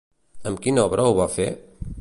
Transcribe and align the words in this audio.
Amb 0.51 0.63
quina 0.63 0.85
obra 0.91 1.07
ho 1.11 1.15
va 1.23 1.31
fer? 1.39 1.51